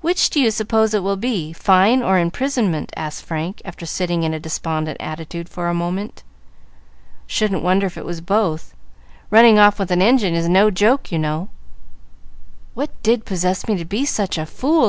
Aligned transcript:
"Which 0.00 0.28
do 0.28 0.40
you 0.40 0.50
suppose 0.50 0.92
it 0.92 1.04
will 1.04 1.14
be, 1.14 1.52
fine 1.52 2.02
or 2.02 2.18
imprisonment?" 2.18 2.92
asked 2.96 3.24
Frank, 3.24 3.62
after 3.64 3.86
sitting 3.86 4.24
in 4.24 4.34
a 4.34 4.40
despondent 4.40 4.96
attitude 5.00 5.48
for 5.48 5.68
a 5.68 5.72
moment. 5.72 6.24
"Shouldn't 7.28 7.62
wonder 7.62 7.86
if 7.86 7.96
it 7.96 8.04
was 8.04 8.20
both. 8.20 8.74
Running 9.30 9.56
off 9.56 9.78
with 9.78 9.92
an 9.92 10.02
engine 10.02 10.34
is 10.34 10.48
no 10.48 10.72
joke, 10.72 11.12
you 11.12 11.20
know." 11.20 11.48
"What 12.74 12.90
did 13.04 13.24
possess 13.24 13.68
me 13.68 13.76
to 13.76 13.84
be 13.84 14.04
such 14.04 14.36
a 14.36 14.46
fool?" 14.46 14.84